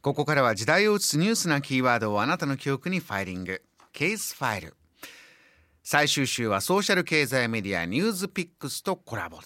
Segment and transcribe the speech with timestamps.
[0.00, 3.62] ここからは時代を映すニュースなキーワードをあなたの記憶にファイリング。
[3.92, 4.74] ケースファイル。
[5.82, 9.40] 最終週はソーシャル経済メディアニュースピックスとコラボ。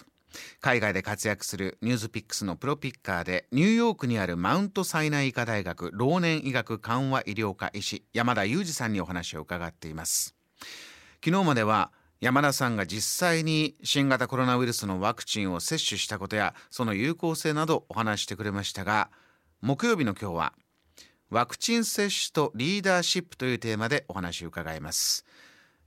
[0.61, 10.37] 海外で活躍するニュースピックスのプロピッカーでニューヨークにあるマウントサイナ医科大学老年医学緩和医療科医師山田裕二さんにお話を伺っています。
[11.25, 11.91] 昨日までは
[12.23, 19.11] 山田さんが実際に新型コロナウイルスのワクチンを接種したことやその有効性などお話してくれましたが
[19.61, 20.53] 木曜日の今日は
[21.31, 25.25] ワクチン接種とリーダーシップというテーマでお話を伺います。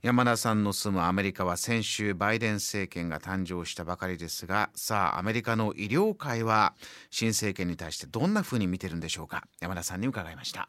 [0.02, 6.74] 山田さんの住むアメリカは先週バイデン政権が誕生したばかりですがさあアメリカの医療界は
[7.10, 9.44] 新政権に対してどんなふうに見てるんでしょうか。
[9.60, 10.68] 山田さんに伺いました。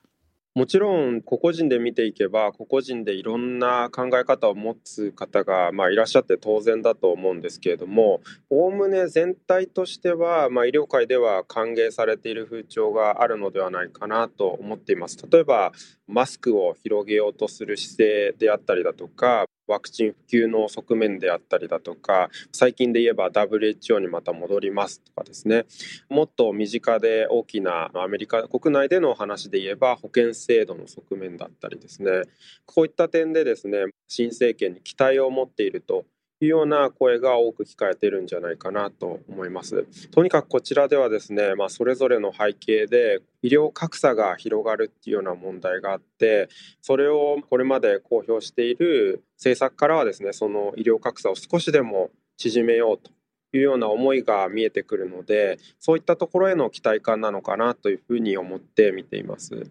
[0.58, 15.20] もちろん個々人で見ていけば個々人でいろんな考え方を持つ方が、まあ、いらっしゃって当然だと思うんですけれどもおおむね全体としては、まあ、医療界では歓迎されている風潮があるのではないかなと思っています。
[15.32, 15.74] 例えば
[16.08, 25.66] マスクを広げようとする姿勢であったりだとかワクチン普及の側面であったりだとか最近で言えば WHO にまた戻りますとかですね。
[26.10, 32.24] もっと身近で大きなアメリカ国内での話で言えば保険制度の側面だったりですね。
[32.66, 36.06] こういった点でですね新政権に期待を持っていると
[36.40, 39.88] いうような声が多く聞かれているんじゃないかなと思います。
[40.12, 46.50] とにかくこちらではですね、まあ、それぞれの背景で医療格差が広がるっていうような問題があって
[46.82, 53.12] それをこれまで公表している政策からはですねその医療格差を少しでも縮めようと
[53.56, 59.70] いうような思いが見えてくるのでそういったところへの期待感なのかなというふうに思って見ています。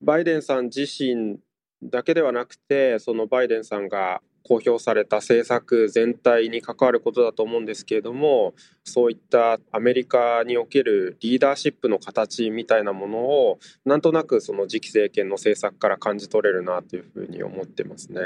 [0.00, 1.38] バイデンさん自身
[1.82, 18.20] だけではなくてそのバイデンさんが公表された政策全体に関わることだと思うんですけれどもそういったアメリカにおけるリーダーシップの形みたいなものをなんとなくその次期政権の政策から感じ取れるなというふうに思ってますね。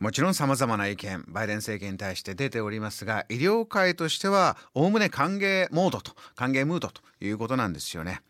[0.00, 8.22] もちろんさまざまな意見バイデン政権に対して出ておりますが医療界としてはおおむね歓迎モードと歓迎ムードということなんですよね。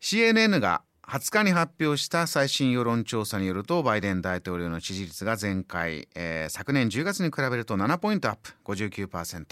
[0.00, 9.44] CNN が20日に発表した最新世論調査によるとバイデン大統領の支持率が前回、えー、昨年10月に比べると7ポイントアップ59%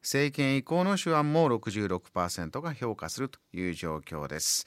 [0.00, 4.64] 政権移行の手腕も66%が評価するという状況です。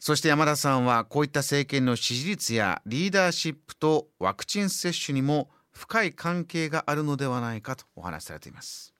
[0.00, 8.92] そして山田さんはこういった政権の支持率やリーダーシップとワクチン接種にも深い関係があるのではないかとお話しされています。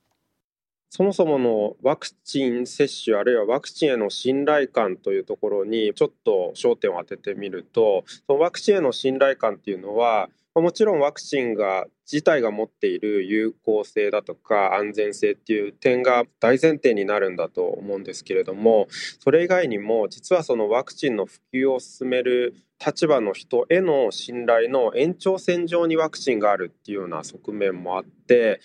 [0.91, 10.29] そもそものワクチン接種あるいはワクチンへの信頼感というところにちょっと焦点を当ててみるとそのワクチンへの信頼感っていうのは
[10.61, 18.89] もちろんワクチンが自体が持っている有効性だとか安全性っていう点が大前提になるんだと思うんですけれども
[19.21, 22.55] それ以外にも実はそのワクチンの普及を進める
[22.85, 28.61] 立場の人への信頼の延長線上にワクチンがあるっていうような側面もあって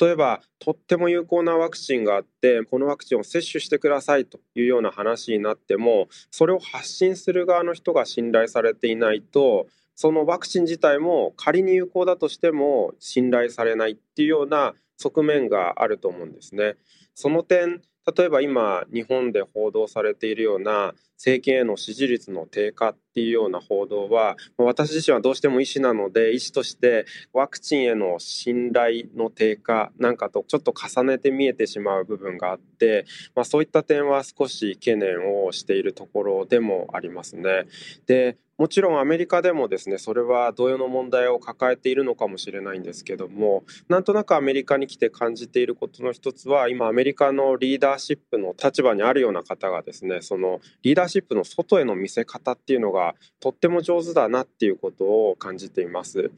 [0.00, 9.66] 例えばとっても有効なワクチンがあってこのワクチンを接種してくださいというような話になってもそれを発信する側の人が信頼されていないと
[10.00, 16.76] そのワクチン自体も仮に有効だとしても信頼されないっていうような側面があると思うんですね。
[17.16, 17.82] その点
[18.16, 33.04] 例えば今日本で報道されているような政権への支持率の低下っていうような報道は私自身はどうしても医師なので医師としてワクチンへの信頼の低下なんかとちょっと重ねて見えてしまう部分があって、
[33.34, 37.66] まあ、そういった点は少し懸念をしているところでもありますね。
[38.06, 56.32] でもちろんアメリカでもですねそれは同様の問題を抱えているのかもしれないんですけどもなんとなくアメリカに来て感じていることの一つは今アメリカのリーダーシップの立場にあるような方がですねそのリーダーシップの外への見せ方っていうのがとっても上手だなっていうことを感じています。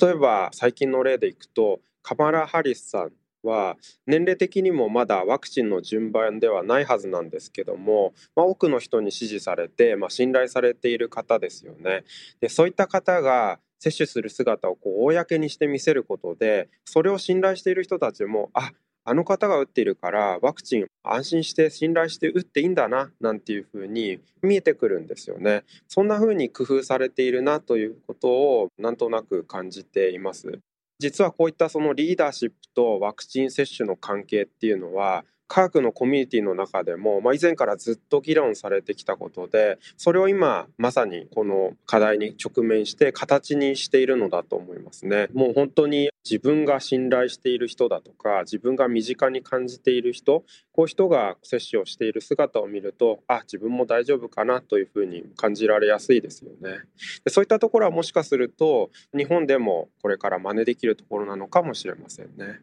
[0.00, 3.12] 例えば最近の例でいくとカマラ・ハリスさん
[3.44, 3.76] は
[4.06, 12.04] 年齢的にもまだワクチンの順番ではないはずなんですけども、まあ、多くの人に支持されて、まあ、信頼されている方ですよね。
[12.40, 18.72] でそういった方が接種する姿をこう公にして見せることでそれを信頼している人たちもあ
[19.06, 25.64] あの方が打っているからワクチン安心して信頼して打っていいんだななんていうふうに見えてくるんですよね。
[25.86, 30.58] そんなふうに工夫されているなということをなんとなく感じています。
[31.04, 45.28] 実はこういったそのリーダーシップとワクチン接種の関係っていうのは科学のコミュニティの中でも、まあ、以前からずっと議論されてきたことでそれを今まさにこの課題に直面して形にしているのだと思いますね。
[45.32, 56.78] もう本当に自分が信頼している人だとか自分が身近に感じている人こういう人が接種をしている姿を見るとあ自分も大丈夫かなというふうに感じられやすいですよね
[57.24, 62.60] でそういったところはもしかすると日本でもこれから真似できるところなのかもしれませんね。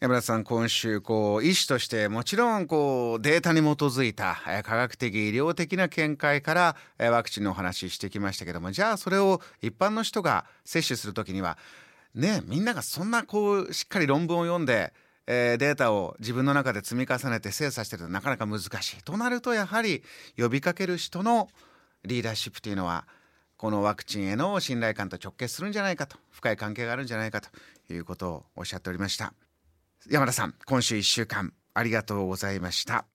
[0.00, 6.54] 山田さん今週こう医師としてもちろんこうデータに基づいた科学的医療的な見解か
[6.98, 11.56] らワクチンのお話ししてきましたけどもじゃあそれを一般の人が接種する時には
[12.14, 14.92] ねみんながそんなこうしっかり論文を読んで、
[15.28, 20.02] えー、データを自分の中で積み重ねて精査してるとなかなか難しいとなるとやはり
[20.36, 21.48] 呼びかける人の
[22.04, 23.06] リーダーシップというのは
[23.56, 27.48] このワクチンへの信頼感と直結するんじゃないかと深い関係があるんじゃないかと
[27.92, 29.32] いうことをおっしゃっておりました。
[30.10, 33.06] 山田さん今週1週間ありがとうございました。